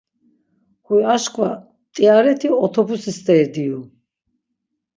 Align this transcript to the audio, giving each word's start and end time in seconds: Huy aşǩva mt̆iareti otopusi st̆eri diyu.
Huy 0.85 1.03
aşǩva 1.13 1.49
mt̆iareti 1.61 2.49
otopusi 2.65 3.11
st̆eri 3.17 3.47
diyu. 3.53 3.81